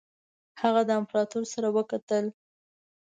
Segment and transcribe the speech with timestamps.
[0.61, 2.25] هغه د امپراطور سره وکتل.